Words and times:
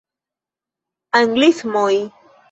Anglismoj? 1.19 1.99